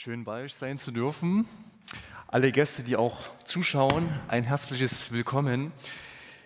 Schön 0.00 0.22
bei 0.22 0.44
euch 0.44 0.54
sein 0.54 0.78
zu 0.78 0.92
dürfen. 0.92 1.44
Alle 2.28 2.52
Gäste, 2.52 2.84
die 2.84 2.94
auch 2.94 3.18
zuschauen, 3.42 4.08
ein 4.28 4.44
herzliches 4.44 5.10
Willkommen. 5.10 5.72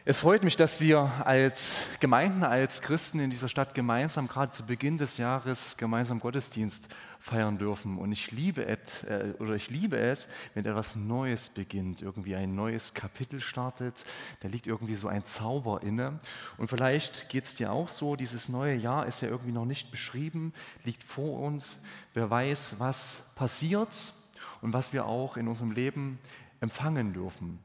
Es 0.05 0.19
freut 0.19 0.43
mich, 0.43 0.57
dass 0.57 0.81
wir 0.81 1.13
als 1.25 1.87
Gemeinden, 2.01 2.43
als 2.43 2.83
Christen 2.83 3.21
in 3.21 3.31
dieser 3.31 3.49
Stadt 3.49 3.73
gemeinsam, 3.73 4.27
gerade 4.27 4.51
zu 4.51 4.67
Beginn 4.67 4.99
des 4.99 5.17
Jahres, 5.17 5.77
gemeinsam 5.77 6.19
Gottesdienst 6.19 6.89
feiern 7.21 7.57
dürfen. 7.57 7.99
Und 7.99 8.11
ich 8.11 8.33
liebe, 8.33 8.67
es, 8.67 9.05
äh, 9.05 9.35
oder 9.39 9.55
ich 9.55 9.71
liebe 9.71 9.97
es, 9.97 10.27
wenn 10.55 10.65
etwas 10.65 10.97
Neues 10.97 11.51
beginnt, 11.51 12.03
irgendwie 12.03 12.35
ein 12.35 12.57
neues 12.57 12.95
Kapitel 12.95 13.39
startet. 13.39 14.05
Da 14.41 14.49
liegt 14.49 14.67
irgendwie 14.67 14.97
so 14.97 15.07
ein 15.07 15.25
Zauber 15.25 15.85
inne. 15.85 16.19
Und 16.57 16.67
vielleicht 16.67 17.29
geht 17.29 17.45
es 17.45 17.55
dir 17.55 17.71
auch 17.71 17.89
so, 17.89 18.17
dieses 18.17 18.49
neue 18.49 18.75
Jahr 18.75 19.07
ist 19.07 19.21
ja 19.21 19.29
irgendwie 19.29 19.53
noch 19.53 19.67
nicht 19.67 19.93
beschrieben, 19.93 20.53
liegt 20.83 21.05
vor 21.05 21.39
uns. 21.39 21.81
Wer 22.13 22.29
weiß, 22.29 22.81
was 22.81 23.23
passiert 23.37 24.15
und 24.63 24.73
was 24.73 24.93
wir 24.93 25.07
auch 25.07 25.37
in 25.37 25.47
unserem 25.47 25.71
Leben 25.71 26.19
empfangen 26.61 27.13
dürfen. 27.13 27.61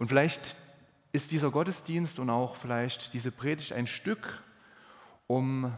Und 0.00 0.08
vielleicht 0.08 0.56
ist 1.12 1.32
dieser 1.32 1.50
Gottesdienst 1.50 2.18
und 2.18 2.30
auch 2.30 2.56
vielleicht 2.56 3.12
diese 3.12 3.32
Predigt 3.32 3.72
ein 3.72 3.86
Stück, 3.86 4.42
um 5.26 5.72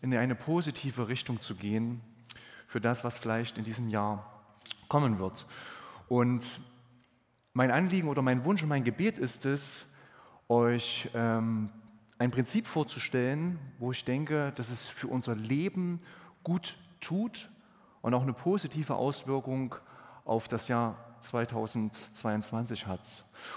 in 0.00 0.14
eine 0.14 0.34
positive 0.34 1.08
Richtung 1.08 1.40
zu 1.40 1.54
gehen 1.54 2.00
für 2.66 2.80
das, 2.80 3.04
was 3.04 3.18
vielleicht 3.18 3.58
in 3.58 3.64
diesem 3.64 3.88
Jahr 3.88 4.42
kommen 4.88 5.18
wird. 5.18 5.46
Und 6.08 6.60
mein 7.52 7.70
Anliegen 7.70 8.08
oder 8.08 8.22
mein 8.22 8.44
Wunsch 8.44 8.62
und 8.62 8.68
mein 8.68 8.84
Gebet 8.84 9.18
ist 9.18 9.44
es, 9.44 9.86
euch 10.48 11.10
ähm, 11.14 11.70
ein 12.18 12.30
Prinzip 12.30 12.66
vorzustellen, 12.66 13.58
wo 13.78 13.92
ich 13.92 14.04
denke, 14.04 14.52
dass 14.56 14.70
es 14.70 14.88
für 14.88 15.08
unser 15.08 15.34
Leben 15.34 16.00
gut 16.42 16.78
tut 17.00 17.50
und 18.00 18.14
auch 18.14 18.22
eine 18.22 18.32
positive 18.32 18.94
Auswirkung 18.94 19.74
auf 20.24 20.48
das 20.48 20.68
Jahr 20.68 21.07
2022 21.20 22.86
hat. 22.86 23.00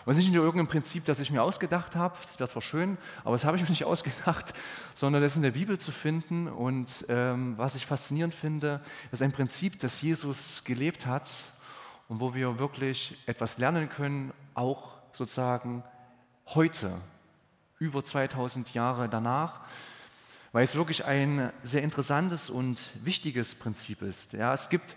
Und 0.06 0.12
es 0.12 0.18
ist 0.18 0.26
nicht 0.26 0.36
nur 0.36 0.44
irgendein 0.44 0.68
Prinzip, 0.68 1.06
das 1.06 1.20
ich 1.20 1.32
mir 1.32 1.42
ausgedacht 1.42 1.96
habe, 1.96 2.16
das 2.24 2.40
wäre 2.40 2.50
zwar 2.50 2.62
schön, 2.62 2.98
aber 3.24 3.36
das 3.36 3.46
habe 3.46 3.58
ich 3.58 3.64
mir 3.64 3.70
nicht 3.70 3.84
ausgedacht, 3.86 4.54
sondern 4.94 5.22
das 5.22 5.36
in 5.36 5.42
der 5.42 5.52
Bibel 5.52 5.78
zu 5.78 5.92
finden. 5.92 6.48
Und 6.48 7.06
ähm, 7.10 7.58
was 7.58 7.76
ich 7.76 7.86
faszinierend 7.86 8.34
finde, 8.34 8.82
ist 9.12 9.22
ein 9.22 9.32
Prinzip, 9.32 9.80
das 9.80 10.02
Jesus 10.02 10.64
gelebt 10.64 11.06
hat 11.06 11.52
und 12.08 12.20
wo 12.20 12.34
wir 12.34 12.60
wirklich 12.60 13.18
etwas 13.26 13.58
lernen 13.58 13.90
können, 13.90 14.34
auch 14.54 14.98
sozusagen 15.14 15.84
heute, 16.48 16.98
über 17.80 18.04
2000 18.04 18.76
Jahre 18.76 19.10
danach, 19.10 19.62
weil 20.52 20.64
es 20.64 20.76
wirklich 20.76 21.06
ein 21.06 21.52
sehr 21.64 21.82
interessantes 21.82 22.50
und 22.50 22.92
wichtiges 23.04 23.56
Prinzip 23.56 24.02
ist. 24.02 24.34
Ja, 24.34 24.54
es 24.54 24.70
gibt 24.70 24.96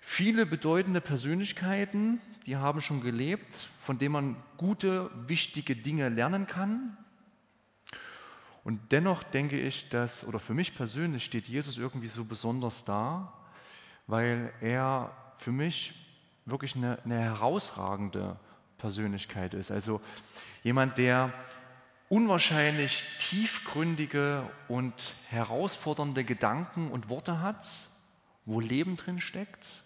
viele 0.00 0.46
bedeutende 0.46 1.00
Persönlichkeiten, 1.00 2.20
die 2.46 2.56
haben 2.56 2.80
schon 2.80 3.00
gelebt, 3.00 3.68
von 3.80 3.98
denen 3.98 4.12
man 4.12 4.36
gute, 4.56 5.10
wichtige 5.28 5.76
Dinge 5.76 6.08
lernen 6.08 6.46
kann. 6.46 6.96
Und 8.64 8.92
dennoch 8.92 9.22
denke 9.22 9.58
ich, 9.58 9.88
dass, 9.88 10.24
oder 10.24 10.38
für 10.38 10.54
mich 10.54 10.74
persönlich 10.74 11.24
steht 11.24 11.48
Jesus 11.48 11.78
irgendwie 11.78 12.08
so 12.08 12.24
besonders 12.24 12.84
da, 12.84 13.32
weil 14.06 14.52
er 14.60 15.14
für 15.36 15.52
mich 15.52 15.94
wirklich 16.44 16.76
eine, 16.76 16.98
eine 17.04 17.18
herausragende 17.18 18.38
Persönlichkeit 18.78 19.54
ist. 19.54 19.70
Also 19.70 20.00
jemand, 20.62 20.98
der 20.98 21.32
unwahrscheinlich 22.08 23.04
tiefgründige 23.18 24.42
und 24.68 25.14
herausfordernde 25.28 26.24
Gedanken 26.24 26.90
und 26.90 27.08
Worte 27.08 27.40
hat, 27.40 27.68
wo 28.44 28.60
Leben 28.60 28.96
drin 28.96 29.20
steckt 29.20 29.84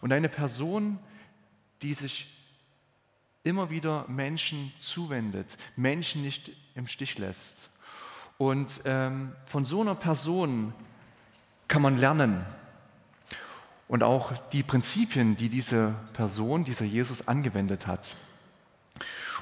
und 0.00 0.12
eine 0.12 0.28
Person, 0.28 0.98
die 1.82 1.94
sich 1.94 2.32
immer 3.42 3.70
wieder 3.70 4.04
Menschen 4.08 4.72
zuwendet, 4.78 5.56
Menschen 5.76 6.22
nicht 6.22 6.50
im 6.74 6.88
Stich 6.88 7.16
lässt. 7.18 7.70
Und 8.38 8.80
ähm, 8.84 9.32
von 9.46 9.64
so 9.64 9.80
einer 9.80 9.94
Person 9.94 10.74
kann 11.68 11.80
man 11.82 11.96
lernen. 11.96 12.44
Und 13.88 14.02
auch 14.02 14.32
die 14.52 14.64
Prinzipien, 14.64 15.36
die 15.36 15.48
diese 15.48 15.94
Person, 16.12 16.64
dieser 16.64 16.84
Jesus 16.84 17.28
angewendet 17.28 17.86
hat. 17.86 18.16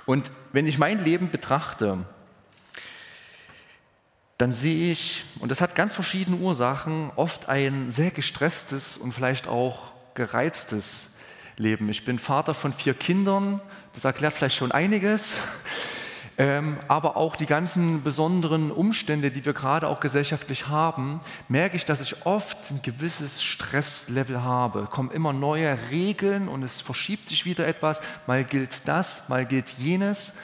Und 0.05 0.31
wenn 0.53 0.67
ich 0.67 0.77
mein 0.77 1.03
Leben 1.03 1.31
betrachte, 1.31 2.07
dann 4.37 4.53
sehe 4.53 4.91
ich, 4.91 5.25
und 5.41 5.51
das 5.51 5.63
hat 5.63 5.75
ganz 5.75 5.95
verschiedene 5.95 6.37
Ursachen, 6.37 7.11
oft 7.17 7.49
ein 7.49 7.91
sehr 7.91 8.11
gestresstes 8.11 8.99
und 8.99 9.13
vielleicht 9.13 9.49
auch 9.49 9.94
gereiztes 10.15 11.15
Leben. 11.57 11.89
Ich 11.89 12.05
bin 12.05 12.19
Vater 12.19 12.55
von 12.55 12.73
vier 12.73 12.95
Kindern, 12.95 13.61
das 13.93 14.05
erklärt 14.05 14.35
vielleicht 14.35 14.57
schon 14.57 14.73
einiges. 14.73 15.39
Ähm, 16.37 16.79
aber 16.89 17.17
auch 17.17 17.37
die 17.37 17.47
ganzen 17.47 18.03
besonderen 18.03 18.73
Umstände, 18.73 19.31
die 19.31 19.45
wir 19.45 19.53
gerade 19.53 19.87
auch 19.87 20.01
gesellschaftlich 20.01 20.67
haben, 20.67 21.21
merke 21.49 21.77
ich, 21.77 21.85
dass 21.85 22.01
ich 22.01 22.27
oft 22.27 22.59
ein 22.73 22.83
gewisses 22.83 23.41
Stresslevel 23.41 24.43
habe. 24.43 24.89
Kommen 24.91 25.13
immer 25.13 25.33
neue 25.33 25.79
Regeln 25.93 26.49
und 26.49 26.65
es 26.65 26.81
verschiebt 26.81 27.29
sich 27.29 27.45
wieder 27.45 27.69
etwas. 27.69 28.03
Mal 28.27 28.43
gilt 28.43 28.89
das, 28.89 29.29
mal 29.29 29.47
gilt 29.47 29.75
jenes. 29.79 30.35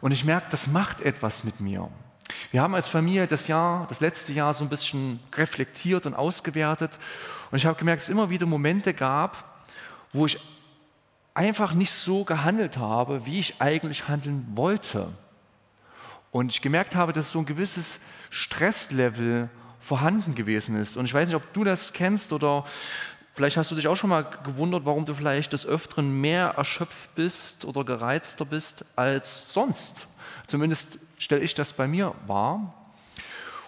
Und 0.00 0.10
ich 0.10 0.24
merke, 0.24 0.48
das 0.50 0.66
macht 0.66 1.02
etwas 1.02 1.44
mit 1.44 1.60
mir. 1.60 1.88
Wir 2.50 2.62
haben 2.62 2.74
als 2.74 2.88
Familie 2.88 3.26
das 3.26 3.48
Jahr, 3.48 3.86
das 3.88 4.00
letzte 4.00 4.32
Jahr 4.32 4.54
so 4.54 4.64
ein 4.64 4.70
bisschen 4.70 5.20
reflektiert 5.34 6.06
und 6.06 6.14
ausgewertet. 6.14 6.98
Und 7.50 7.58
ich 7.58 7.66
habe 7.66 7.78
gemerkt, 7.78 8.00
dass 8.00 8.08
es 8.08 8.12
immer 8.12 8.30
wieder 8.30 8.46
Momente 8.46 8.94
gab, 8.94 9.62
wo 10.12 10.26
ich 10.26 10.38
einfach 11.34 11.72
nicht 11.72 11.92
so 11.92 12.24
gehandelt 12.24 12.78
habe, 12.78 13.24
wie 13.24 13.38
ich 13.38 13.60
eigentlich 13.60 14.08
handeln 14.08 14.46
wollte. 14.54 15.08
Und 16.30 16.52
ich 16.52 16.62
gemerkt 16.62 16.94
habe, 16.94 17.12
dass 17.12 17.30
so 17.30 17.38
ein 17.38 17.46
gewisses 17.46 18.00
Stresslevel 18.30 19.48
vorhanden 19.80 20.34
gewesen 20.34 20.76
ist. 20.76 20.96
Und 20.96 21.06
ich 21.06 21.14
weiß 21.14 21.28
nicht, 21.28 21.36
ob 21.36 21.52
du 21.52 21.64
das 21.64 21.92
kennst 21.92 22.32
oder 22.32 22.64
vielleicht 23.34 23.56
hast 23.56 23.70
du 23.70 23.76
dich 23.76 23.88
auch 23.88 23.96
schon 23.96 24.10
mal 24.10 24.22
gewundert, 24.44 24.84
warum 24.84 25.06
du 25.06 25.14
vielleicht 25.14 25.52
des 25.52 25.64
Öfteren 25.64 26.20
mehr 26.20 26.54
erschöpft 26.56 27.14
bist 27.14 27.64
oder 27.64 27.84
gereizter 27.84 28.44
bist 28.44 28.84
als 28.96 29.52
sonst. 29.52 30.06
Zumindest 30.46 30.98
stelle 31.18 31.42
ich 31.42 31.54
das 31.54 31.72
bei 31.72 31.88
mir 31.88 32.14
wahr. 32.26 32.74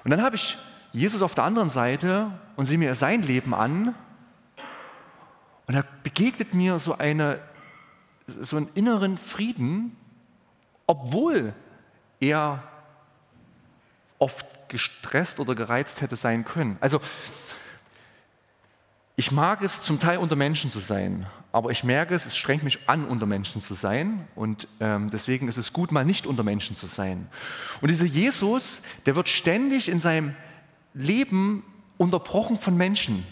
Und 0.04 0.10
dann 0.10 0.22
habe 0.22 0.37
ich 0.37 0.59
Jesus 0.93 1.22
auf 1.22 1.34
der 1.34 1.44
anderen 1.44 1.71
Seite 1.71 2.31
und 2.56 2.66
sehe 2.66 2.78
mir 2.78 2.94
sein 2.94 3.22
Leben 3.22 3.54
an. 3.54 3.94
Und 5.66 5.75
da 5.75 5.84
begegnet 6.03 6.54
mir 6.54 6.78
so, 6.78 6.98
eine, 6.98 7.41
so 8.26 8.56
einen 8.56 8.69
inneren 8.75 9.19
Frieden, 9.19 9.97
obwohl 10.87 11.53
er 12.19 12.65
oft 14.19 14.47
gestresst 14.69 15.41
oder 15.41 15.54
gereizt 15.54 16.00
hätte 16.00 16.16
sein 16.16 16.44
können. 16.44 16.77
Also 16.81 17.00
ich 19.21 19.33
mag 19.33 19.61
es 19.61 19.83
zum 19.83 19.99
Teil 19.99 20.17
unter 20.17 20.35
Menschen 20.35 20.71
zu 20.71 20.79
sein, 20.79 21.27
aber 21.53 21.71
ich 21.71 21.85
merke 21.85 22.15
es, 22.15 22.25
es 22.25 22.39
strengt 22.39 22.63
mich 22.63 22.79
an, 22.89 23.05
unter 23.05 23.27
Menschen 23.27 23.61
zu 23.61 23.75
sein 23.75 24.27
und 24.35 24.67
ähm, 24.81 25.11
deswegen 25.11 25.47
ist 25.47 25.59
es 25.59 25.75
gut, 25.75 25.93
mal 25.93 26.07
nicht 26.07 26.27
unter 26.27 26.43
Menschen 26.43 26.75
zu 26.75 26.87
sein. 26.87 27.29
Und 27.83 27.91
dieser 27.91 28.07
Jesus, 28.07 28.81
der 29.05 29.17
wird 29.17 29.29
ständig 29.29 29.91
in 29.91 30.01
seinem 30.01 30.35
Leben 30.95 31.65
unterbrochen 31.99 32.57
von 32.57 32.79
Menschen. 32.79 33.27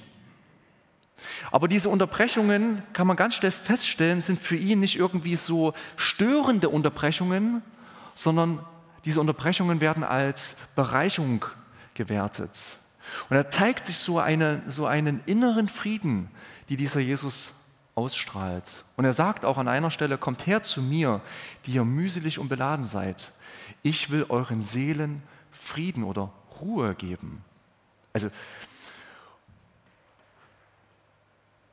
Aber 1.50 1.68
diese 1.68 1.88
Unterbrechungen, 1.88 2.82
kann 2.92 3.06
man 3.06 3.16
ganz 3.16 3.36
schnell 3.36 3.50
feststellen, 3.50 4.20
sind 4.20 4.38
für 4.38 4.56
ihn 4.56 4.80
nicht 4.80 4.96
irgendwie 4.96 5.36
so 5.36 5.72
störende 5.96 6.68
Unterbrechungen, 6.68 7.62
sondern 8.14 8.62
diese 9.06 9.22
Unterbrechungen 9.22 9.80
werden 9.80 10.04
als 10.04 10.54
Bereicherung 10.76 11.46
gewertet. 11.94 12.78
Und 13.28 13.36
da 13.36 13.48
zeigt 13.50 13.86
sich 13.86 13.96
so, 13.96 14.18
eine, 14.18 14.62
so 14.68 14.86
einen 14.86 15.20
inneren 15.26 15.68
Frieden, 15.68 16.30
die 16.68 16.76
dieser 16.76 17.00
Jesus 17.00 17.52
ausstrahlt. 17.94 18.84
Und 18.96 19.04
er 19.04 19.12
sagt 19.12 19.44
auch 19.44 19.58
an 19.58 19.68
einer 19.68 19.90
Stelle, 19.90 20.18
kommt 20.18 20.46
her 20.46 20.62
zu 20.62 20.82
mir, 20.82 21.20
die 21.66 21.72
ihr 21.72 21.84
mühselig 21.84 22.38
und 22.38 22.48
beladen 22.48 22.84
seid. 22.84 23.32
Ich 23.82 24.10
will 24.10 24.26
euren 24.28 24.62
Seelen 24.62 25.22
Frieden 25.50 26.04
oder 26.04 26.32
Ruhe 26.60 26.94
geben. 26.94 27.44
Also, 28.12 28.30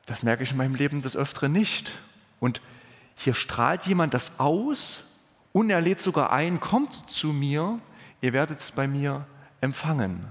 das 0.06 0.22
merke 0.22 0.42
ich 0.42 0.50
in 0.50 0.56
meinem 0.56 0.74
Leben 0.74 1.00
des 1.00 1.16
Öfteren 1.16 1.52
nicht. 1.52 1.98
Und 2.40 2.60
hier 3.16 3.34
strahlt 3.34 3.86
jemand 3.86 4.14
das 4.14 4.38
aus 4.38 5.04
und 5.52 5.70
er 5.70 5.80
lädt 5.80 6.00
sogar 6.00 6.32
ein, 6.32 6.60
kommt 6.60 7.08
zu 7.08 7.28
mir, 7.28 7.80
ihr 8.20 8.32
werdet 8.32 8.60
es 8.60 8.72
bei 8.72 8.86
mir 8.86 9.26
empfangen. 9.60 10.26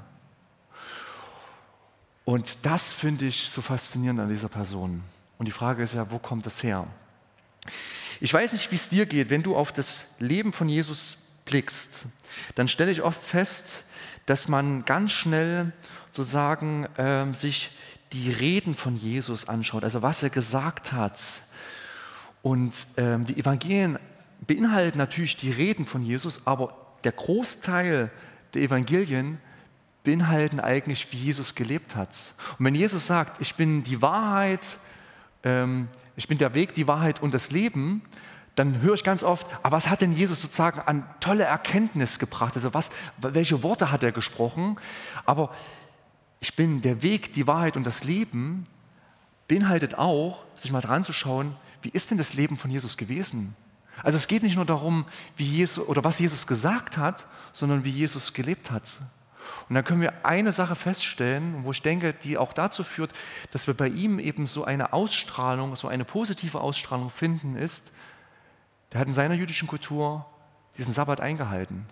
Und 2.26 2.58
das 2.64 2.92
finde 2.92 3.28
ich 3.28 3.50
so 3.50 3.62
faszinierend 3.62 4.20
an 4.20 4.30
dieser 4.30 4.50
Person. 4.50 5.04
Und 5.38 5.46
die 5.46 5.52
Frage 5.52 5.84
ist 5.84 5.94
ja, 5.94 6.10
wo 6.12 6.18
kommt 6.18 6.46
das 6.46 6.64
her? 6.64 6.88
Ich 8.20 8.34
weiß 8.34 8.54
nicht, 8.54 8.72
wie 8.72 8.76
es 8.76 8.90
dir 8.90 9.06
geht, 9.06 9.30
wenn 9.30 9.44
du 9.44 9.56
auf 9.56 9.72
das 9.72 10.06
Leben 10.20 10.52
von 10.52 10.68
Jesus 10.68 11.18
blickst, 11.46 12.08
dann 12.56 12.68
stelle 12.68 12.92
ich 12.92 13.04
oft 13.04 13.22
fest, 13.22 13.84
dass 14.26 14.48
man 14.48 14.86
ganz 14.86 15.12
schnell 15.12 15.72
sozusagen 16.12 16.86
äh, 16.98 17.32
sich 17.34 17.72
die 18.14 18.32
Reden 18.32 18.76
von 18.76 18.98
Jesus 18.98 19.48
anschaut, 19.48 19.84
also 19.84 20.02
was 20.02 20.24
er 20.24 20.30
gesagt 20.30 20.94
hat. 20.94 21.20
Und 22.42 22.88
ähm, 22.98 23.26
die 23.26 23.38
Evangelien 23.38 24.00
beinhalten 24.48 24.98
natürlich 24.98 25.38
die 25.38 25.52
Reden 25.52 25.86
von 25.86 26.02
Jesus, 26.02 26.42
aber 26.46 26.76
der 27.04 27.12
Großteil 27.12 28.12
der 28.54 28.62
Evangelien 28.62 29.40
beinhalten 30.06 30.62
eigentlich, 30.62 31.12
wie 31.12 31.18
Jesus 31.18 31.56
gelebt 31.56 31.98
hat. 31.98 32.34
Und 32.58 32.66
wenn 32.66 32.76
Jesus 32.76 33.06
sagt, 33.06 33.42
ich 33.42 33.56
bin 33.56 33.84
die 33.84 34.02
Wahrheit, 34.02 34.78
ähm, 35.44 35.90
ich 36.16 36.30
bin 36.30 36.38
der 36.38 36.54
Weg, 36.54 36.74
die 36.74 36.88
Wahrheit 36.88 37.22
und 37.22 37.34
das 37.34 37.52
Leben, 37.52 38.02
dann 38.56 38.82
höre 38.82 38.94
ich 38.94 39.04
ganz 39.04 39.22
oft, 39.22 39.46
aber 39.64 39.76
was 39.76 39.90
hat 39.90 40.02
denn 40.02 40.14
Jesus 40.14 40.42
sozusagen 40.42 40.80
an 40.80 41.04
tolle 41.20 41.44
Erkenntnis 41.44 42.20
gebracht? 42.20 42.56
Also 42.56 42.74
was, 42.74 42.90
welche 43.18 43.64
Worte 43.64 43.92
hat 43.92 44.02
er 44.02 44.14
gesprochen? 44.14 44.78
Aber 45.26 45.54
ich 46.40 46.56
bin 46.56 46.82
der 46.82 47.02
Weg, 47.02 47.34
die 47.34 47.48
Wahrheit 47.48 47.76
und 47.76 47.86
das 47.86 48.06
Leben 48.06 48.66
beinhaltet 49.48 49.96
auch, 49.96 50.44
sich 50.56 50.72
mal 50.72 50.82
dran 50.82 51.04
zu 51.04 51.12
schauen, 51.12 51.56
wie 51.82 51.90
ist 51.90 52.12
denn 52.12 52.18
das 52.18 52.34
Leben 52.34 52.58
von 52.58 52.72
Jesus 52.72 52.96
gewesen? 52.96 53.56
Also 54.04 54.18
es 54.18 54.28
geht 54.28 54.44
nicht 54.44 54.56
nur 54.56 54.66
darum, 54.66 55.06
wie 55.38 55.46
Jesus 55.46 55.86
oder 55.86 56.04
was 56.04 56.20
Jesus 56.20 56.48
gesagt 56.48 56.98
hat, 56.98 57.28
sondern 57.52 57.84
wie 57.84 57.92
Jesus 57.92 58.34
gelebt 58.34 58.72
hat. 58.72 59.00
Und 59.68 59.76
dann 59.76 59.84
können 59.84 60.02
wir 60.02 60.26
eine 60.26 60.52
Sache 60.52 60.76
feststellen, 60.76 61.64
wo 61.64 61.72
ich 61.72 61.82
denke, 61.82 62.14
die 62.14 62.38
auch 62.38 62.54
dazu 62.54 62.84
führt, 62.84 63.12
dass 63.52 63.68
wir 63.68 63.74
bei 63.74 63.88
ihm 63.88 64.20
eben 64.20 64.48
so 64.48 64.64
eine 64.64 64.94
Ausstrahlung, 64.94 65.76
so 65.76 65.88
eine 65.88 66.06
positive 66.06 66.62
Ausstrahlung 66.62 67.10
finden, 67.10 67.56
ist, 67.56 67.92
der 68.92 69.02
hat 69.02 69.08
in 69.08 69.14
seiner 69.14 69.34
jüdischen 69.34 69.68
Kultur 69.68 70.26
diesen 70.78 70.94
Sabbat 70.94 71.20
eingehalten. 71.20 71.86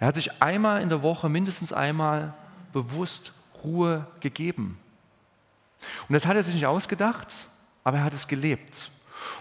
Er 0.00 0.08
hat 0.08 0.14
sich 0.14 0.42
einmal 0.42 0.82
in 0.82 0.88
der 0.88 1.02
Woche, 1.02 1.28
mindestens 1.28 1.72
einmal, 1.72 2.34
bewusst 2.72 3.32
Ruhe 3.62 4.06
gegeben. 4.20 4.78
Und 6.08 6.12
das 6.14 6.26
hat 6.26 6.36
er 6.36 6.42
sich 6.42 6.54
nicht 6.54 6.66
ausgedacht, 6.66 7.48
aber 7.82 7.98
er 7.98 8.04
hat 8.04 8.14
es 8.14 8.28
gelebt. 8.28 8.90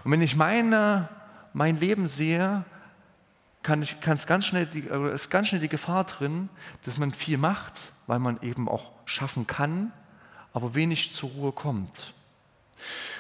Und 0.04 0.12
wenn 0.12 0.21
ich 0.21 0.36
meine, 0.36 1.10
mein 1.54 1.77
Leben 1.77 2.07
sehe, 2.07 2.65
kann 3.63 3.81
ich, 3.81 4.00
kann 4.01 4.15
es 4.15 4.27
ganz 4.27 4.45
schnell 4.45 4.65
die, 4.65 4.81
ist 4.81 5.30
ganz 5.30 5.48
schnell 5.48 5.62
die 5.62 5.69
Gefahr 5.69 6.04
drin, 6.04 6.50
dass 6.83 6.98
man 6.98 7.13
viel 7.13 7.38
macht, 7.38 7.92
weil 8.07 8.19
man 8.19 8.42
eben 8.42 8.69
auch 8.69 8.92
schaffen 9.06 9.48
kann, 9.48 9.92
aber 10.54 10.75
wenig 10.75 11.13
zur 11.13 11.30
Ruhe 11.31 11.51
kommt. 11.51 12.13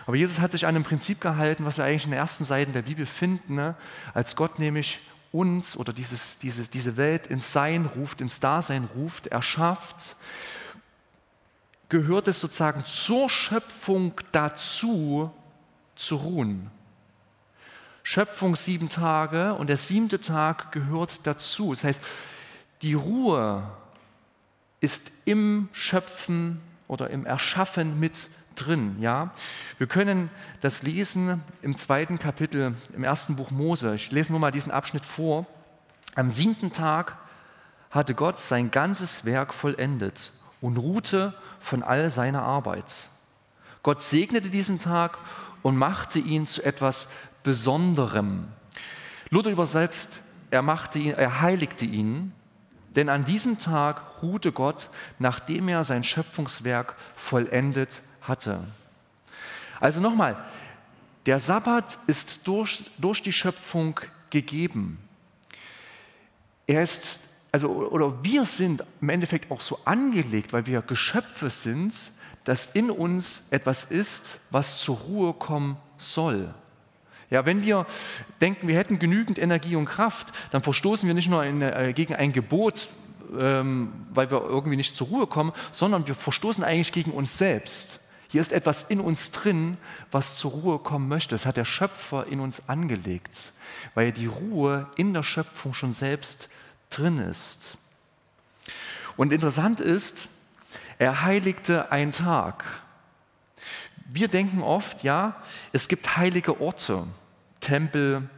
Aber 0.05 0.17
Jesus 0.17 0.39
hat 0.39 0.51
sich 0.51 0.65
an 0.65 0.75
einem 0.75 0.83
Prinzip 0.83 1.21
gehalten, 1.21 1.65
was 1.65 1.77
wir 1.77 1.85
eigentlich 1.85 2.05
in 2.05 2.11
den 2.11 2.19
ersten 2.19 2.43
Seiten 2.43 2.73
der 2.73 2.81
Bibel 2.81 3.05
finden, 3.05 3.55
ne? 3.55 3.75
als 4.13 4.35
Gott 4.35 4.59
nämlich 4.59 4.99
uns 5.31 5.77
oder 5.77 5.93
dieses, 5.93 6.37
dieses, 6.37 6.69
diese 6.69 6.97
Welt 6.97 7.27
ins 7.27 7.53
Sein 7.53 7.85
ruft, 7.85 8.21
ins 8.21 8.39
Dasein 8.39 8.89
ruft, 8.95 9.27
erschafft, 9.27 10.15
gehört 11.89 12.27
es 12.27 12.39
sozusagen 12.39 12.83
zur 12.85 13.29
Schöpfung 13.29 14.13
dazu, 14.31 15.31
zu 15.95 16.17
ruhen. 16.17 16.69
Schöpfung 18.03 18.55
sieben 18.57 18.89
Tage 18.89 19.53
und 19.53 19.67
der 19.67 19.77
siebte 19.77 20.19
Tag 20.19 20.71
gehört 20.73 21.21
dazu. 21.23 21.71
Das 21.71 21.83
heißt, 21.85 22.01
die 22.81 22.93
Ruhe 22.93 23.63
ist 24.81 25.11
im 25.23 25.69
Schöpfen 25.71 26.61
oder 26.89 27.09
im 27.09 27.25
Erschaffen 27.25 27.99
mit 27.99 28.27
drin. 28.55 28.97
Ja? 28.99 29.31
Wir 29.77 29.87
können 29.87 30.29
das 30.59 30.83
lesen 30.83 31.41
im 31.61 31.77
zweiten 31.77 32.19
Kapitel, 32.19 32.75
im 32.93 33.03
ersten 33.05 33.37
Buch 33.37 33.51
Mose. 33.51 33.95
Ich 33.95 34.11
lese 34.11 34.33
nur 34.33 34.39
mal 34.41 34.51
diesen 34.51 34.71
Abschnitt 34.71 35.05
vor. 35.05 35.45
Am 36.15 36.29
siebten 36.29 36.73
Tag 36.73 37.17
hatte 37.89 38.13
Gott 38.15 38.37
sein 38.37 38.69
ganzes 38.69 39.23
Werk 39.23 39.53
vollendet 39.53 40.33
und 40.59 40.77
ruhte 40.77 41.33
von 41.59 41.83
all 41.83 42.09
seiner 42.09 42.41
Arbeit. 42.41 43.09
Gott 43.81 44.01
segnete 44.01 44.49
diesen 44.49 44.79
Tag 44.79 45.17
und 45.61 45.77
machte 45.77 46.19
ihn 46.19 46.45
zu 46.45 46.63
etwas 46.63 47.07
Besonderem. 47.43 48.47
Luther 49.29 49.51
übersetzt, 49.51 50.21
er, 50.51 50.61
machte 50.61 50.99
ihn, 50.99 51.13
er 51.13 51.41
heiligte 51.41 51.85
ihn, 51.85 52.31
denn 52.95 53.09
an 53.09 53.25
diesem 53.25 53.57
Tag 53.57 54.21
ruhte 54.21 54.51
Gott, 54.51 54.89
nachdem 55.19 55.67
er 55.67 55.83
sein 55.83 56.03
Schöpfungswerk 56.03 56.95
vollendet 57.15 58.03
hatte. 58.21 58.63
Also 59.79 59.99
nochmal, 59.99 60.37
der 61.25 61.39
Sabbat 61.39 61.97
ist 62.07 62.47
durch, 62.47 62.89
durch 62.97 63.23
die 63.23 63.33
Schöpfung 63.33 63.99
gegeben. 64.29 64.99
Er 66.67 66.83
ist, 66.83 67.19
also, 67.51 67.69
oder 67.69 68.23
wir 68.23 68.45
sind 68.45 68.83
im 69.01 69.09
Endeffekt 69.09 69.51
auch 69.51 69.61
so 69.61 69.79
angelegt, 69.85 70.53
weil 70.53 70.65
wir 70.65 70.81
Geschöpfe 70.81 71.49
sind, 71.49 72.11
dass 72.43 72.67
in 72.67 72.91
uns 72.91 73.43
etwas 73.51 73.85
ist, 73.85 74.39
was 74.49 74.79
zur 74.79 74.97
Ruhe 74.97 75.33
kommen 75.33 75.77
soll. 75.97 76.53
Ja, 77.33 77.47
wenn 77.47 77.63
wir 77.63 77.87
denken, 78.41 78.67
wir 78.67 78.77
hätten 78.77 78.99
genügend 78.99 79.39
Energie 79.39 79.75
und 79.75 79.85
Kraft, 79.85 80.31
dann 80.51 80.61
verstoßen 80.61 81.07
wir 81.07 81.15
nicht 81.15 81.31
nur 81.31 81.43
in, 81.43 81.63
äh, 81.63 81.91
gegen 81.95 82.13
ein 82.13 82.31
Gebot, 82.31 82.89
ähm, 83.41 83.91
weil 84.11 84.29
wir 84.29 84.39
irgendwie 84.43 84.77
nicht 84.77 84.95
zur 84.95 85.07
Ruhe 85.07 85.25
kommen, 85.25 85.51
sondern 85.71 86.05
wir 86.05 86.13
verstoßen 86.13 86.63
eigentlich 86.63 86.91
gegen 86.91 87.09
uns 87.09 87.39
selbst. 87.39 87.99
Hier 88.29 88.39
ist 88.39 88.53
etwas 88.53 88.83
in 88.83 88.99
uns 88.99 89.31
drin, 89.31 89.77
was 90.11 90.35
zur 90.35 90.51
Ruhe 90.51 90.77
kommen 90.77 91.07
möchte. 91.07 91.33
Das 91.33 91.47
hat 91.47 91.57
der 91.57 91.65
Schöpfer 91.65 92.27
in 92.27 92.39
uns 92.39 92.69
angelegt, 92.69 93.51
weil 93.95 94.11
die 94.11 94.27
Ruhe 94.27 94.85
in 94.95 95.15
der 95.15 95.23
Schöpfung 95.23 95.73
schon 95.73 95.91
selbst 95.91 96.49
drin 96.91 97.17
ist. 97.17 97.79
Und 99.17 99.33
interessant 99.33 99.79
ist, 99.79 100.27
er 100.99 101.23
heiligte 101.23 101.91
einen 101.91 102.11
Tag. 102.11 102.63
Wir 104.05 104.27
denken 104.27 104.61
oft, 104.61 105.01
ja, 105.01 105.41
es 105.71 105.87
gibt 105.87 106.15
heilige 106.15 106.61
Orte. 106.61 107.07
Tempel, 107.63 108.29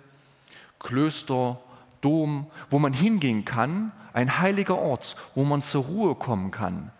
Klöster, 0.80 1.60
Dom, 2.02 2.46
wo 2.70 2.78
man 2.78 2.94
hingehen 2.94 3.44
kann, 3.44 3.92
ein 4.14 4.38
heiliger 4.38 4.78
Ort, 4.78 5.16
wo 5.34 5.44
man 5.44 5.64
zur 5.64 5.86
Ruhe 5.86 6.16
kommen 6.16 6.52
kann. 6.52 6.92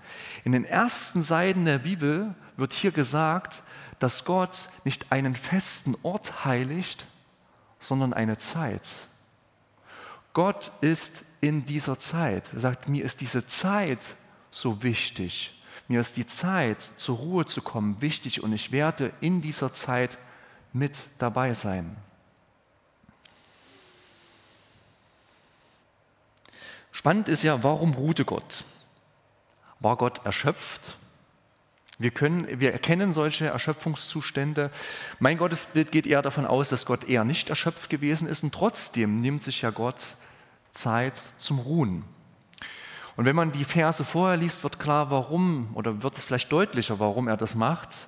In 0.44 0.52
den 0.52 0.66
ersten 0.66 1.22
Seiten 1.22 1.66
der 1.66 1.78
Bibel 1.78 2.34
wird 2.58 2.74
hier 2.74 2.92
gesagt, 2.92 3.62
dass 4.00 4.26
Gott 4.26 4.70
nicht 4.84 5.12
einen 5.12 5.36
festen 5.36 5.96
Ort 6.02 6.46
heiligt, 6.46 7.06
sondern 7.80 8.12
eine 8.14 8.38
Zeit. 8.40 9.08
Gott 10.34 10.72
ist 10.82 11.24
in 11.42 11.64
dieser 11.64 12.00
Zeit. 12.00 12.52
Er 12.54 12.60
sagt, 12.60 12.90
mir 12.90 13.06
ist 13.06 13.22
diese 13.22 13.46
Zeit 13.46 14.00
so 14.50 14.82
wichtig. 14.82 15.54
Mir 15.88 16.02
ist 16.02 16.18
die 16.18 16.26
Zeit, 16.26 16.82
zur 16.82 17.18
Ruhe 17.18 17.46
zu 17.46 17.62
kommen, 17.62 18.02
wichtig 18.02 18.42
und 18.42 18.52
ich 18.52 18.72
werde 18.72 19.14
in 19.22 19.44
dieser 19.44 19.72
Zeit 19.72 20.18
mit 20.74 21.08
dabei 21.20 21.54
sein. 21.54 21.96
Spannend 26.96 27.28
ist 27.28 27.44
ja, 27.44 27.62
warum 27.62 27.94
ruhte 27.94 28.24
Gott? 28.24 28.64
War 29.82 29.98
Gott 29.98 30.26
erschöpft? 30.26 30.98
Wir, 31.98 32.10
können, 32.10 32.62
wir 32.62 32.72
erkennen 32.72 33.12
solche 33.12 33.48
Erschöpfungszustände. 33.48 34.72
Mein 35.20 35.38
Gottesbild 35.38 35.92
geht 35.92 36.08
eher 36.08 36.22
davon 36.22 36.46
aus, 36.46 36.70
dass 36.70 36.86
Gott 36.86 37.04
eher 37.04 37.26
nicht 37.26 37.50
erschöpft 37.50 37.90
gewesen 37.90 38.30
ist 38.30 38.44
und 38.44 38.54
trotzdem 38.54 39.20
nimmt 39.20 39.44
sich 39.44 39.62
ja 39.62 39.72
Gott 39.72 40.16
Zeit 40.72 41.22
zum 41.38 41.60
Ruhen. 41.60 42.06
Und 43.18 43.26
wenn 43.26 43.36
man 43.36 43.52
die 43.52 43.66
Verse 43.66 44.06
vorher 44.06 44.38
liest, 44.38 44.64
wird 44.64 44.80
klar, 44.80 45.12
warum, 45.12 45.76
oder 45.76 46.02
wird 46.02 46.18
es 46.18 46.24
vielleicht 46.24 46.50
deutlicher, 46.50 46.98
warum 46.98 47.28
er 47.28 47.36
das 47.36 47.56
macht. 47.56 48.08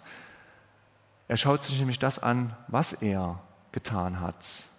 Er 1.28 1.36
schaut 1.36 1.62
sich 1.62 1.78
nämlich 1.78 2.00
das 2.00 2.20
an, 2.20 2.56
was 2.70 2.94
er 2.94 3.44
getan 3.74 4.22
hat. 4.22 4.70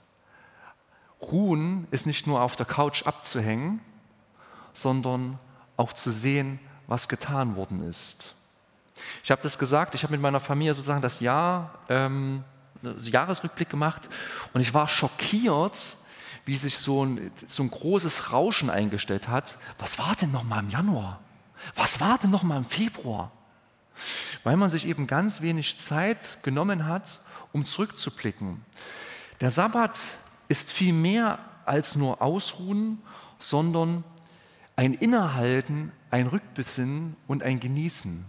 Ruhen 1.21 1.87
ist 1.91 2.07
nicht 2.07 2.27
nur 2.27 2.41
auf 2.41 2.57
der 2.57 2.65
Couch 2.65 3.03
abzuhängen, 3.03 3.83
sondern 4.79 5.39
auch 5.77 5.93
zu 5.93 6.11
sehen, 6.11 6.61
was 6.87 7.09
getan 7.09 7.57
worden 7.57 7.83
ist. 7.83 8.35
Ich 9.23 9.31
habe 9.31 9.43
das 9.43 9.59
gesagt, 9.59 9.95
ich 9.95 10.03
habe 10.03 10.13
mit 10.13 10.21
meiner 10.21 10.41
Familie 10.41 10.75
sozusagen 10.75 11.03
das 11.03 11.21
Jahr, 11.21 11.79
ähm, 11.89 12.45
Jahresrückblick 12.83 13.69
gemacht 13.69 14.09
und 14.53 14.61
ich 14.61 14.73
war 14.75 14.89
schockiert, 14.89 15.97
wie 16.45 16.57
sich 16.57 16.79
so 16.79 17.05
ein, 17.05 17.31
so 17.47 17.63
ein 17.63 17.71
großes 17.71 18.33
Rauschen 18.33 18.71
eingestellt 18.71 19.29
hat. 19.29 19.59
Was 19.79 19.99
war 19.99 20.15
denn 20.15 20.31
noch 20.31 20.45
mal 20.45 20.61
im 20.61 20.71
Januar? 20.71 21.21
Was 21.75 22.01
war 22.01 22.19
denn 22.19 22.31
noch 22.31 22.45
mal 22.45 22.57
im 22.57 22.65
Februar? 22.65 23.33
Weil 24.45 24.57
man 24.57 24.71
sich 24.71 24.87
eben 24.87 25.07
ganz 25.07 25.41
wenig 25.41 25.79
Zeit 25.79 26.39
genommen 26.43 26.87
hat, 26.87 27.21
um 27.53 27.65
zurückzublicken. 27.65 28.65
Der 29.41 29.51
Sabbat 29.51 29.99
ist 30.47 30.73
viel 30.73 30.93
mehr 30.93 31.41
als 31.67 31.97
nur 31.97 32.23
Ausruhen, 32.23 33.03
sondern 33.39 34.05
ein 34.79 34.95
Innehalten, 34.95 35.91
ein 36.13 36.29
Rückbesinnen 36.29 37.17
und 37.27 37.43
ein 37.43 37.59
Genießen. 37.59 38.25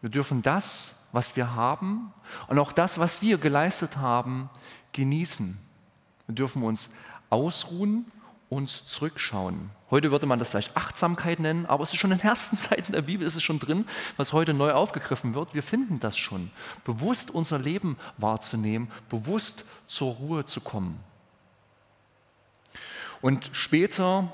Wir 0.00 0.08
dürfen 0.08 0.40
das, 0.40 0.98
was 1.12 1.36
wir 1.36 1.54
haben 1.54 2.10
und 2.48 2.58
auch 2.58 2.72
das, 2.72 2.98
was 2.98 3.20
wir 3.20 3.36
geleistet 3.36 3.98
haben, 3.98 4.48
genießen. 4.92 5.58
Wir 6.26 6.34
dürfen 6.34 6.62
uns 6.62 6.88
ausruhen, 7.28 8.10
uns 8.48 8.86
zurückschauen. 8.86 9.68
Heute 9.90 10.10
würde 10.10 10.24
man 10.24 10.38
das 10.38 10.48
vielleicht 10.48 10.74
Achtsamkeit 10.74 11.38
nennen, 11.38 11.66
aber 11.66 11.84
es 11.84 11.92
ist 11.92 12.00
schon 12.00 12.12
in 12.12 12.16
den 12.16 12.28
ersten 12.28 12.56
Zeiten 12.56 12.92
der 12.92 13.02
Bibel, 13.02 13.26
ist 13.26 13.36
es 13.36 13.42
schon 13.42 13.58
drin, 13.58 13.84
was 14.16 14.32
heute 14.32 14.54
neu 14.54 14.72
aufgegriffen 14.72 15.34
wird. 15.34 15.52
Wir 15.52 15.62
finden 15.62 16.00
das 16.00 16.16
schon. 16.16 16.50
Bewusst 16.84 17.30
unser 17.30 17.58
Leben 17.58 17.98
wahrzunehmen, 18.16 18.90
bewusst 19.10 19.66
zur 19.86 20.14
Ruhe 20.14 20.46
zu 20.46 20.62
kommen. 20.62 20.98
Und 23.20 23.50
später, 23.52 24.32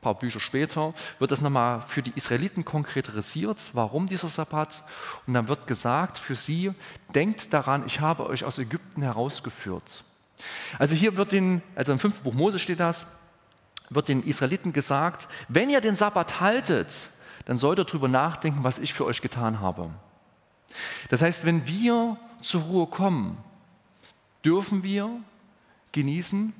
ein 0.00 0.02
paar 0.02 0.14
Bücher 0.14 0.40
später, 0.40 0.94
wird 1.18 1.30
das 1.30 1.42
nochmal 1.42 1.82
für 1.86 2.02
die 2.02 2.12
Israeliten 2.16 2.64
konkretisiert, 2.64 3.70
warum 3.74 4.06
dieser 4.06 4.28
Sabbat. 4.28 4.82
Und 5.26 5.34
dann 5.34 5.48
wird 5.48 5.66
gesagt 5.66 6.18
für 6.18 6.34
sie, 6.34 6.72
denkt 7.14 7.52
daran, 7.52 7.84
ich 7.86 8.00
habe 8.00 8.26
euch 8.26 8.44
aus 8.44 8.58
Ägypten 8.58 9.02
herausgeführt. 9.02 10.02
Also 10.78 10.94
hier 10.94 11.18
wird 11.18 11.32
den, 11.32 11.60
also 11.74 11.92
im 11.92 11.98
fünften 11.98 12.24
Buch 12.24 12.32
Mose 12.32 12.58
steht 12.58 12.80
das, 12.80 13.06
wird 13.90 14.08
den 14.08 14.22
Israeliten 14.22 14.72
gesagt, 14.72 15.28
wenn 15.48 15.68
ihr 15.68 15.82
den 15.82 15.94
Sabbat 15.94 16.40
haltet, 16.40 17.10
dann 17.44 17.58
sollt 17.58 17.78
ihr 17.78 17.84
darüber 17.84 18.08
nachdenken, 18.08 18.64
was 18.64 18.78
ich 18.78 18.94
für 18.94 19.04
euch 19.04 19.20
getan 19.20 19.60
habe. 19.60 19.90
Das 21.10 21.20
heißt, 21.20 21.44
wenn 21.44 21.66
wir 21.66 22.16
zur 22.40 22.62
Ruhe 22.62 22.86
kommen, 22.86 23.36
dürfen 24.44 24.82
wir 24.82 25.10
genießen, 25.92 26.54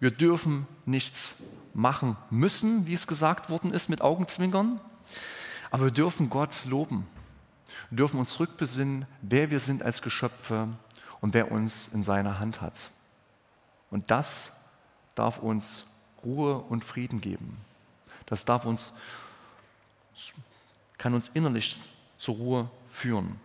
wir 0.00 0.12
dürfen 0.12 0.66
nichts 0.86 1.36
machen 1.74 2.16
müssen, 2.30 2.86
wie 2.86 2.94
es 2.94 3.06
gesagt 3.06 3.50
worden 3.50 3.72
ist, 3.72 3.88
mit 3.88 4.00
Augenzwinkern, 4.00 4.80
aber 5.70 5.84
wir 5.84 5.90
dürfen 5.90 6.30
Gott 6.30 6.64
loben. 6.64 7.06
Wir 7.90 7.96
dürfen 7.96 8.20
uns 8.20 8.38
rückbesinnen, 8.38 9.06
wer 9.22 9.50
wir 9.50 9.60
sind 9.60 9.82
als 9.82 10.02
Geschöpfe 10.02 10.68
und 11.20 11.34
wer 11.34 11.50
uns 11.50 11.88
in 11.88 12.04
seiner 12.04 12.38
Hand 12.38 12.60
hat. 12.60 12.90
Und 13.90 14.10
das 14.10 14.52
darf 15.14 15.38
uns 15.38 15.84
Ruhe 16.24 16.58
und 16.58 16.84
Frieden 16.84 17.20
geben. 17.20 17.58
Das 18.26 18.44
darf 18.44 18.64
uns, 18.64 18.92
kann 20.96 21.14
uns 21.14 21.30
innerlich 21.34 21.80
zur 22.18 22.36
Ruhe 22.36 22.70
führen. 22.88 23.38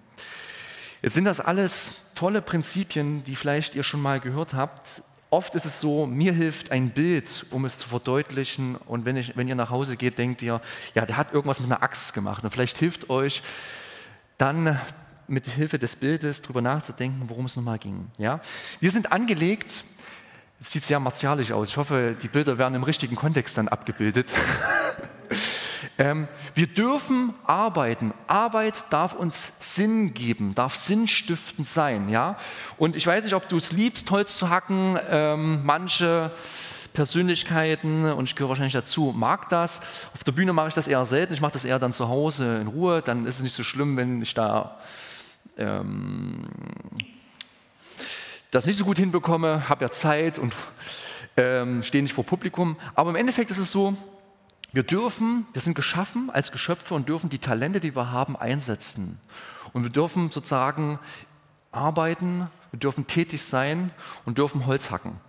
Jetzt 1.01 1.13
sind 1.15 1.25
das 1.25 1.39
alles 1.39 1.95
tolle 2.15 2.41
Prinzipien, 2.41 3.23
die 3.23 3.35
vielleicht 3.35 3.75
ihr 3.75 3.83
schon 3.83 4.01
mal 4.01 4.19
gehört 4.19 4.53
habt. 4.53 5.03
Oft 5.29 5.53
ist 5.55 5.65
es 5.65 5.79
so, 5.79 6.07
mir 6.07 6.33
hilft 6.33 6.71
ein 6.71 6.89
Bild, 6.89 7.45
um 7.51 7.65
es 7.65 7.77
zu 7.77 7.87
verdeutlichen. 7.87 8.75
Und 8.75 9.05
wenn, 9.05 9.15
ich, 9.15 9.37
wenn 9.37 9.47
ihr 9.47 9.55
nach 9.55 9.69
Hause 9.69 9.95
geht, 9.95 10.17
denkt 10.17 10.41
ihr, 10.41 10.61
ja, 10.95 11.05
der 11.05 11.17
hat 11.17 11.33
irgendwas 11.33 11.59
mit 11.59 11.71
einer 11.71 11.83
Axt 11.83 12.13
gemacht. 12.13 12.43
Und 12.43 12.51
vielleicht 12.51 12.77
hilft 12.77 13.09
euch 13.09 13.43
dann 14.37 14.79
mit 15.27 15.47
Hilfe 15.47 15.77
des 15.77 15.95
Bildes 15.95 16.41
darüber 16.41 16.61
nachzudenken, 16.61 17.29
worum 17.29 17.45
es 17.45 17.55
nochmal 17.55 17.77
ging. 17.77 18.07
Ja? 18.17 18.41
Wir 18.79 18.91
sind 18.91 19.11
angelegt 19.11 19.83
es 20.61 20.71
sieht 20.71 20.83
sehr 20.83 20.99
martialisch 20.99 21.51
aus. 21.51 21.69
Ich 21.69 21.77
hoffe, 21.77 22.17
die 22.21 22.27
Bilder 22.27 22.57
werden 22.57 22.75
im 22.75 22.83
richtigen 22.83 23.15
Kontext 23.15 23.57
dann 23.57 23.67
abgebildet. 23.67 24.31
ähm, 25.99 26.29
wir 26.55 26.67
dürfen 26.67 27.33
arbeiten. 27.45 28.13
Arbeit 28.25 28.85
darf 28.89 29.13
uns 29.13 29.51
Sinn 29.59 30.13
geben, 30.13 30.55
darf 30.55 30.73
sinnstiftend 30.73 31.67
sein. 31.67 32.07
Ja? 32.07 32.37
Und 32.77 32.95
ich 32.95 33.05
weiß 33.05 33.25
nicht, 33.25 33.33
ob 33.33 33.49
du 33.49 33.57
es 33.57 33.73
liebst, 33.73 34.09
Holz 34.09 34.37
zu 34.37 34.49
hacken. 34.49 34.97
Ähm, 35.09 35.59
manche 35.65 36.31
Persönlichkeiten, 36.93 38.05
und 38.05 38.29
ich 38.29 38.35
gehöre 38.35 38.49
wahrscheinlich 38.49 38.73
dazu, 38.73 39.13
mag 39.15 39.49
das. 39.49 39.81
Auf 40.13 40.23
der 40.23 40.31
Bühne 40.31 40.53
mache 40.53 40.69
ich 40.69 40.73
das 40.73 40.87
eher 40.87 41.03
selten. 41.03 41.33
Ich 41.33 41.41
mache 41.41 41.51
das 41.51 41.65
eher 41.65 41.79
dann 41.79 41.91
zu 41.91 42.07
Hause 42.07 42.61
in 42.61 42.67
Ruhe. 42.67 43.01
Dann 43.01 43.25
ist 43.25 43.35
es 43.35 43.41
nicht 43.41 43.55
so 43.55 43.63
schlimm, 43.63 43.97
wenn 43.97 44.21
ich 44.21 44.33
da 44.33 44.79
ähm, 45.57 46.47
das 48.51 48.65
nicht 48.65 48.79
so 48.79 48.85
gut 48.85 48.97
hinbekomme, 48.97 49.67
habe 49.67 49.83
ja 49.83 49.91
Zeit 49.91 50.39
und 50.39 50.53
ähm, 51.35 51.83
stehe 51.83 52.01
nicht 52.01 52.13
vor 52.13 52.23
Publikum. 52.23 52.77
Aber 52.95 53.09
im 53.09 53.17
Endeffekt 53.17 53.51
ist 53.51 53.57
es 53.57 53.69
so, 53.69 53.97
wir 54.71 54.83
dürfen, 54.83 55.47
wir 55.53 55.61
sind 55.61 55.73
geschaffen 55.73 56.29
als 56.29 56.51
Geschöpfe 56.51 56.93
und 56.93 57.09
dürfen 57.09 57.29
die 57.29 57.39
Talente, 57.39 57.79
die 57.79 57.95
wir 57.95 58.11
haben, 58.11 58.35
einsetzen. 58.37 59.19
Und 59.73 59.81
wir 59.83 59.89
dürfen 59.89 60.29
sozusagen 60.29 60.99
arbeiten, 61.71 62.47
wir 62.71 62.79
dürfen 62.79 63.07
tätig 63.07 63.43
sein 63.43 63.91
und 64.25 64.37
dürfen 64.37 64.67
Holz 64.67 64.91
hacken. 64.91 65.19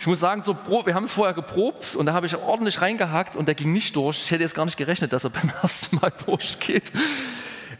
Ich 0.00 0.08
muss 0.08 0.18
sagen, 0.18 0.42
so, 0.42 0.56
wir 0.84 0.94
haben 0.94 1.04
es 1.04 1.12
vorher 1.12 1.34
geprobt 1.34 1.94
und 1.94 2.06
da 2.06 2.12
habe 2.14 2.26
ich 2.26 2.34
ordentlich 2.34 2.80
reingehackt 2.80 3.36
und 3.36 3.46
der 3.46 3.54
ging 3.54 3.72
nicht 3.72 3.94
durch. 3.94 4.24
Ich 4.24 4.30
hätte 4.32 4.42
jetzt 4.42 4.56
gar 4.56 4.64
nicht 4.64 4.76
gerechnet, 4.76 5.12
dass 5.12 5.22
er 5.22 5.30
beim 5.30 5.52
ersten 5.62 5.96
Mal 6.00 6.10
durchgeht. 6.26 6.92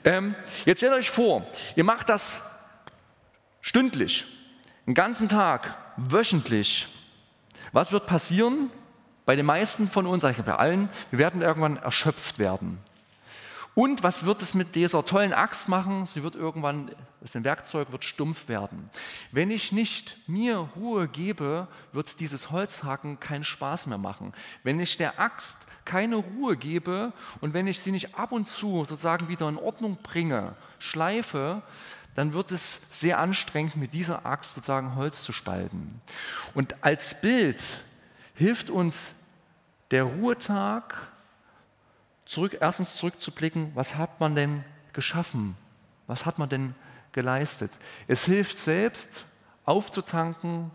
Ähm, 0.04 0.36
jetzt 0.64 0.78
stellt 0.78 0.92
euch 0.92 1.10
vor, 1.10 1.44
ihr 1.74 1.82
macht 1.82 2.08
das 2.08 2.40
stündlich, 3.60 4.24
einen 4.86 4.94
ganzen 4.94 5.28
Tag, 5.28 5.76
wöchentlich. 5.96 6.86
Was 7.70 7.92
wird 7.92 8.06
passieren? 8.06 8.70
Bei 9.24 9.36
den 9.36 9.46
meisten 9.46 9.88
von 9.88 10.06
uns, 10.06 10.24
eigentlich 10.24 10.44
bei 10.44 10.56
allen, 10.56 10.88
wir 11.10 11.18
werden 11.18 11.42
irgendwann 11.42 11.76
erschöpft 11.76 12.38
werden. 12.38 12.80
Und 13.74 14.02
was 14.02 14.26
wird 14.26 14.42
es 14.42 14.52
mit 14.52 14.74
dieser 14.74 15.04
tollen 15.04 15.32
Axt 15.32 15.68
machen? 15.68 16.04
Sie 16.04 16.22
wird 16.22 16.34
irgendwann, 16.34 16.90
das 17.22 17.42
Werkzeug 17.42 17.90
wird 17.90 18.04
stumpf 18.04 18.48
werden. 18.48 18.90
Wenn 19.30 19.50
ich 19.50 19.72
nicht 19.72 20.18
mir 20.26 20.68
Ruhe 20.76 21.08
gebe, 21.08 21.68
wird 21.92 22.20
dieses 22.20 22.50
Holzhacken 22.50 23.18
keinen 23.18 23.44
Spaß 23.44 23.86
mehr 23.86 23.96
machen. 23.96 24.34
Wenn 24.62 24.78
ich 24.78 24.98
der 24.98 25.18
Axt 25.18 25.56
keine 25.86 26.16
Ruhe 26.16 26.56
gebe 26.58 27.14
und 27.40 27.54
wenn 27.54 27.66
ich 27.66 27.80
sie 27.80 27.92
nicht 27.92 28.14
ab 28.14 28.32
und 28.32 28.44
zu 28.44 28.84
sozusagen 28.84 29.28
wieder 29.28 29.48
in 29.48 29.56
Ordnung 29.56 29.96
bringe, 30.02 30.54
schleife, 30.78 31.62
dann 32.14 32.32
wird 32.32 32.52
es 32.52 32.80
sehr 32.90 33.18
anstrengend, 33.18 33.76
mit 33.76 33.94
dieser 33.94 34.26
Axt 34.26 34.54
sozusagen 34.54 34.96
Holz 34.96 35.22
zu 35.22 35.32
spalten. 35.32 36.00
Und 36.54 36.82
als 36.84 37.20
Bild 37.20 37.62
hilft 38.34 38.70
uns 38.70 39.12
der 39.90 40.04
Ruhetag, 40.04 40.94
zurück, 42.24 42.58
erstens 42.60 42.96
zurückzublicken, 42.96 43.72
was 43.74 43.96
hat 43.96 44.20
man 44.20 44.34
denn 44.34 44.64
geschaffen? 44.92 45.56
Was 46.06 46.26
hat 46.26 46.38
man 46.38 46.48
denn 46.48 46.74
geleistet? 47.12 47.78
Es 48.08 48.24
hilft 48.24 48.58
selbst 48.58 49.24
aufzutanken, 49.64 50.70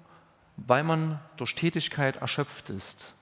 weil 0.56 0.84
man 0.84 1.20
durch 1.36 1.56
Tätigkeit 1.56 2.18
erschöpft 2.18 2.70
ist. 2.70 3.16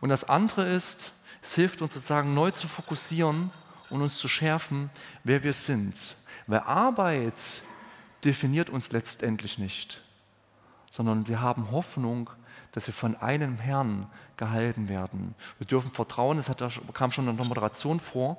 Und 0.00 0.08
das 0.08 0.24
andere 0.24 0.68
ist, 0.68 1.12
es 1.42 1.54
hilft 1.54 1.82
uns 1.82 1.94
sozusagen 1.94 2.34
neu 2.34 2.50
zu 2.50 2.68
fokussieren 2.68 3.50
und 3.90 4.02
uns 4.02 4.16
zu 4.16 4.28
schärfen, 4.28 4.90
wer 5.24 5.42
wir 5.42 5.52
sind. 5.52 6.16
Weil 6.46 6.60
Arbeit 6.60 7.34
definiert 8.24 8.70
uns 8.70 8.92
letztendlich 8.92 9.58
nicht, 9.58 10.02
sondern 10.90 11.26
wir 11.28 11.40
haben 11.40 11.70
Hoffnung, 11.70 12.30
dass 12.72 12.86
wir 12.86 12.94
von 12.94 13.16
einem 13.16 13.58
Herrn 13.58 14.10
gehalten 14.36 14.88
werden. 14.88 15.34
Wir 15.58 15.66
dürfen 15.66 15.90
vertrauen, 15.90 16.38
es 16.38 16.50
kam 16.94 17.12
schon 17.12 17.28
in 17.28 17.36
der 17.36 17.46
Moderation 17.46 18.00
vor, 18.00 18.38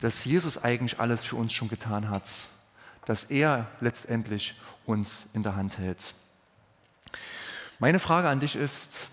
dass 0.00 0.24
Jesus 0.24 0.62
eigentlich 0.62 1.00
alles 1.00 1.24
für 1.24 1.36
uns 1.36 1.52
schon 1.52 1.68
getan 1.68 2.10
hat, 2.10 2.30
dass 3.04 3.24
er 3.24 3.68
letztendlich 3.80 4.54
uns 4.84 5.28
in 5.32 5.42
der 5.42 5.56
Hand 5.56 5.78
hält. 5.78 6.14
Meine 7.78 7.98
Frage 7.98 8.28
an 8.28 8.40
dich 8.40 8.56
ist, 8.56 9.08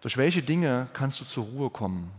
durch 0.00 0.16
welche 0.16 0.42
Dinge 0.42 0.88
kannst 0.92 1.20
du 1.20 1.24
zur 1.24 1.44
Ruhe 1.44 1.70
kommen? 1.70 2.10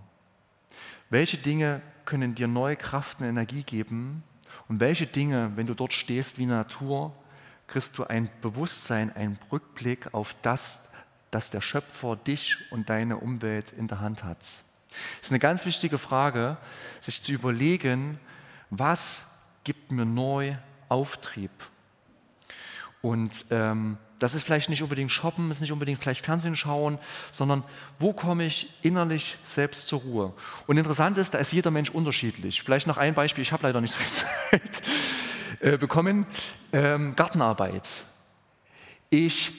Welche 1.09 1.37
Dinge 1.37 1.81
können 2.05 2.35
dir 2.35 2.47
neue 2.47 2.75
Kraft 2.75 3.19
und 3.19 3.25
Energie 3.25 3.63
geben? 3.63 4.23
Und 4.67 4.79
welche 4.79 5.07
Dinge, 5.07 5.51
wenn 5.55 5.67
du 5.67 5.73
dort 5.73 5.93
stehst 5.93 6.37
wie 6.37 6.45
Natur, 6.45 7.13
kriegst 7.67 7.97
du 7.97 8.03
ein 8.05 8.29
Bewusstsein, 8.41 9.15
einen 9.15 9.39
Rückblick 9.51 10.13
auf 10.13 10.35
das, 10.41 10.89
dass 11.31 11.49
der 11.49 11.61
Schöpfer 11.61 12.15
dich 12.15 12.57
und 12.71 12.89
deine 12.89 13.17
Umwelt 13.17 13.73
in 13.73 13.87
der 13.87 13.99
Hand 13.99 14.23
hat. 14.23 14.39
Es 14.41 14.63
ist 15.23 15.31
eine 15.31 15.39
ganz 15.39 15.65
wichtige 15.65 15.97
Frage, 15.97 16.57
sich 16.99 17.21
zu 17.21 17.33
überlegen, 17.33 18.19
was 18.69 19.27
gibt 19.63 19.91
mir 19.91 20.05
neu 20.05 20.55
Auftrieb? 20.87 21.51
Und 23.05 23.45
ähm, 23.51 23.99
das 24.17 24.33
ist 24.33 24.41
vielleicht 24.41 24.67
nicht 24.67 24.81
unbedingt 24.81 25.11
shoppen, 25.11 25.51
ist 25.51 25.61
nicht 25.61 25.71
unbedingt 25.71 26.01
vielleicht 26.01 26.25
Fernsehen 26.25 26.55
schauen, 26.55 26.97
sondern 27.31 27.63
wo 27.99 28.13
komme 28.13 28.45
ich 28.45 28.67
innerlich 28.81 29.37
selbst 29.43 29.87
zur 29.87 29.99
Ruhe? 29.99 30.33
Und 30.65 30.79
interessant 30.79 31.19
ist, 31.19 31.35
da 31.35 31.37
ist 31.37 31.53
jeder 31.53 31.69
Mensch 31.69 31.91
unterschiedlich. 31.91 32.63
Vielleicht 32.63 32.87
noch 32.87 32.97
ein 32.97 33.13
Beispiel, 33.13 33.43
ich 33.43 33.51
habe 33.51 33.61
leider 33.61 33.79
nicht 33.79 33.91
so 33.91 33.99
viel 33.99 34.31
Zeit 34.61 34.81
äh, 35.59 35.77
bekommen. 35.77 36.25
Ähm, 36.73 37.15
Gartenarbeit. 37.15 38.05
Ich 39.11 39.51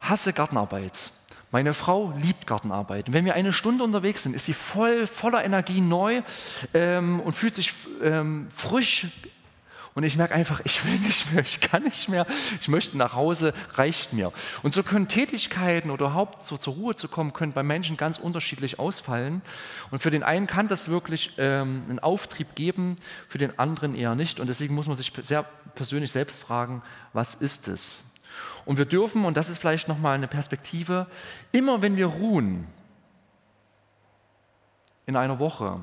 hasse 0.00 0.32
Gartenarbeit. 0.32 1.12
Meine 1.52 1.74
Frau 1.74 2.12
liebt 2.20 2.44
Gartenarbeit. 2.48 3.06
Und 3.06 3.14
wenn 3.14 3.24
wir 3.24 3.34
eine 3.34 3.52
Stunde 3.52 3.84
unterwegs 3.84 4.24
sind, 4.24 4.34
ist 4.34 4.46
sie 4.46 4.52
voll, 4.52 5.06
voller 5.06 5.44
Energie 5.44 5.80
neu 5.80 6.22
ähm, 6.74 7.20
und 7.20 7.34
fühlt 7.34 7.54
sich 7.54 7.72
ähm, 8.02 8.48
frisch 8.52 9.06
und 9.98 10.04
ich 10.04 10.16
merke 10.16 10.32
einfach, 10.32 10.60
ich 10.62 10.84
will 10.84 10.96
nicht 11.00 11.32
mehr, 11.32 11.42
ich 11.42 11.60
kann 11.60 11.82
nicht 11.82 12.08
mehr, 12.08 12.24
ich 12.60 12.68
möchte 12.68 12.96
nach 12.96 13.14
Hause, 13.14 13.52
reicht 13.72 14.12
mir. 14.12 14.32
Und 14.62 14.72
so 14.72 14.84
können 14.84 15.08
Tätigkeiten 15.08 15.90
oder 15.90 16.06
überhaupt 16.06 16.42
so 16.42 16.56
zur 16.56 16.74
Ruhe 16.74 16.94
zu 16.94 17.08
kommen, 17.08 17.32
können 17.32 17.52
bei 17.52 17.64
Menschen 17.64 17.96
ganz 17.96 18.16
unterschiedlich 18.16 18.78
ausfallen. 18.78 19.42
Und 19.90 19.98
für 19.98 20.12
den 20.12 20.22
einen 20.22 20.46
kann 20.46 20.68
das 20.68 20.88
wirklich 20.88 21.32
ähm, 21.36 21.82
einen 21.88 21.98
Auftrieb 21.98 22.54
geben, 22.54 22.94
für 23.26 23.38
den 23.38 23.58
anderen 23.58 23.96
eher 23.96 24.14
nicht. 24.14 24.38
Und 24.38 24.46
deswegen 24.46 24.72
muss 24.76 24.86
man 24.86 24.96
sich 24.96 25.12
sehr 25.22 25.42
persönlich 25.74 26.12
selbst 26.12 26.40
fragen, 26.40 26.84
was 27.12 27.34
ist 27.34 27.66
es? 27.66 28.04
Und 28.66 28.78
wir 28.78 28.86
dürfen, 28.86 29.24
und 29.24 29.36
das 29.36 29.48
ist 29.48 29.58
vielleicht 29.58 29.88
nochmal 29.88 30.14
eine 30.14 30.28
Perspektive, 30.28 31.08
immer 31.50 31.82
wenn 31.82 31.96
wir 31.96 32.06
ruhen 32.06 32.68
in 35.06 35.16
einer 35.16 35.40
Woche, 35.40 35.80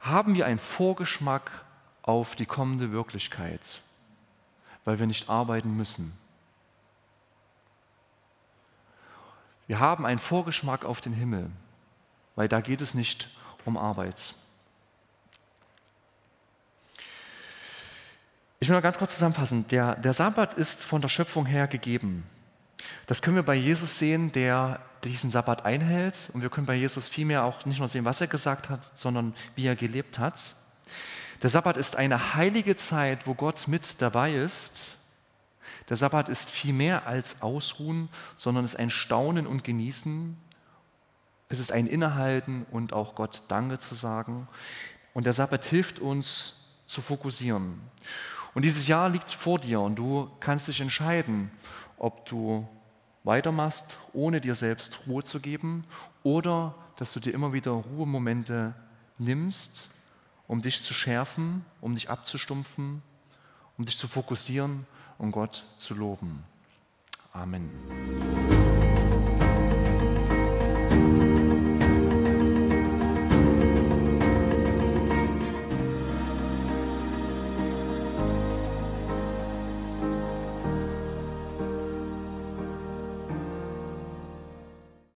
haben 0.00 0.34
wir 0.34 0.46
einen 0.46 0.58
Vorgeschmack 0.58 1.66
auf 2.10 2.34
die 2.34 2.44
kommende 2.44 2.90
Wirklichkeit, 2.90 3.80
weil 4.84 4.98
wir 4.98 5.06
nicht 5.06 5.30
arbeiten 5.30 5.76
müssen. 5.76 6.12
Wir 9.68 9.78
haben 9.78 10.04
einen 10.04 10.18
Vorgeschmack 10.18 10.84
auf 10.84 11.00
den 11.00 11.12
Himmel, 11.12 11.52
weil 12.34 12.48
da 12.48 12.60
geht 12.60 12.80
es 12.80 12.94
nicht 12.94 13.30
um 13.64 13.76
Arbeit. 13.76 14.34
Ich 18.58 18.68
will 18.68 18.74
mal 18.74 18.82
ganz 18.82 18.98
kurz 18.98 19.14
zusammenfassen. 19.14 19.68
Der, 19.68 19.94
der 19.94 20.12
Sabbat 20.12 20.54
ist 20.54 20.82
von 20.82 21.00
der 21.00 21.08
Schöpfung 21.08 21.46
her 21.46 21.68
gegeben. 21.68 22.26
Das 23.06 23.22
können 23.22 23.36
wir 23.36 23.44
bei 23.44 23.54
Jesus 23.54 23.98
sehen, 23.98 24.32
der 24.32 24.80
diesen 25.04 25.30
Sabbat 25.30 25.64
einhält. 25.64 26.28
Und 26.32 26.42
wir 26.42 26.50
können 26.50 26.66
bei 26.66 26.74
Jesus 26.74 27.08
vielmehr 27.08 27.44
auch 27.44 27.64
nicht 27.66 27.78
nur 27.78 27.86
sehen, 27.86 28.04
was 28.04 28.20
er 28.20 28.26
gesagt 28.26 28.68
hat, 28.68 28.98
sondern 28.98 29.32
wie 29.54 29.66
er 29.66 29.76
gelebt 29.76 30.18
hat. 30.18 30.56
Der 31.42 31.48
Sabbat 31.50 31.76
ist 31.76 31.96
eine 31.96 32.34
heilige 32.34 32.76
Zeit, 32.76 33.26
wo 33.26 33.34
Gott 33.34 33.66
mit 33.66 34.02
dabei 34.02 34.34
ist. 34.34 34.98
Der 35.88 35.96
Sabbat 35.96 36.28
ist 36.28 36.50
viel 36.50 36.74
mehr 36.74 37.06
als 37.06 37.40
Ausruhen, 37.40 38.08
sondern 38.36 38.64
es 38.64 38.74
ist 38.74 38.80
ein 38.80 38.90
Staunen 38.90 39.46
und 39.46 39.64
Genießen. 39.64 40.36
Es 41.48 41.58
ist 41.58 41.72
ein 41.72 41.86
Innehalten 41.86 42.66
und 42.70 42.92
auch 42.92 43.14
Gott 43.14 43.44
Danke 43.48 43.78
zu 43.78 43.94
sagen. 43.94 44.48
Und 45.14 45.24
der 45.24 45.32
Sabbat 45.32 45.64
hilft 45.64 45.98
uns 45.98 46.54
zu 46.86 47.00
fokussieren. 47.00 47.80
Und 48.54 48.62
dieses 48.62 48.86
Jahr 48.86 49.08
liegt 49.08 49.30
vor 49.30 49.58
dir 49.58 49.80
und 49.80 49.96
du 49.96 50.30
kannst 50.40 50.68
dich 50.68 50.80
entscheiden, 50.80 51.50
ob 51.98 52.26
du 52.26 52.68
weitermachst, 53.24 53.96
ohne 54.12 54.40
dir 54.40 54.54
selbst 54.54 55.00
Ruhe 55.06 55.22
zu 55.22 55.40
geben, 55.40 55.84
oder 56.22 56.74
dass 56.96 57.12
du 57.12 57.20
dir 57.20 57.32
immer 57.32 57.52
wieder 57.52 57.70
Ruhemomente 57.72 58.74
nimmst, 59.18 59.90
um 60.50 60.62
dich 60.62 60.82
zu 60.82 60.94
schärfen, 60.94 61.64
um 61.80 61.94
dich 61.94 62.10
abzustumpfen, 62.10 63.02
um 63.78 63.84
dich 63.84 63.96
zu 63.96 64.08
fokussieren 64.08 64.84
und 65.16 65.30
Gott 65.30 65.64
zu 65.78 65.94
loben. 65.94 66.42
Amen. 67.32 67.70